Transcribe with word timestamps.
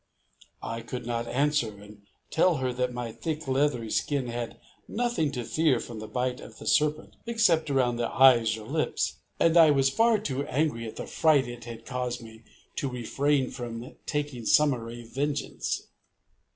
I 0.63 0.81
could 0.81 1.05
not 1.05 1.27
answer 1.27 1.79
and 1.79 2.01
tell 2.31 2.55
her 2.55 2.73
that 2.73 2.91
my 2.91 3.11
thick 3.11 3.47
leathery 3.47 3.91
skin 3.91 4.29
had 4.29 4.59
nothing 4.87 5.31
to 5.33 5.43
fear 5.43 5.79
from 5.79 5.99
the 5.99 6.07
bite 6.07 6.39
of 6.39 6.57
the 6.57 6.65
serpent, 6.65 7.17
except 7.27 7.69
around 7.69 7.97
the 7.97 8.09
eyes 8.09 8.57
or 8.57 8.65
lips, 8.65 9.17
and 9.39 9.55
I 9.55 9.69
was 9.69 9.91
far 9.91 10.17
too 10.17 10.43
angry 10.47 10.87
at 10.87 10.95
the 10.95 11.05
fright 11.05 11.47
it 11.47 11.65
had 11.65 11.85
caused 11.85 12.19
me 12.19 12.41
to 12.77 12.89
refrain 12.89 13.51
from 13.51 13.95
taking 14.07 14.43
summary 14.47 15.03
vengeance. 15.05 15.83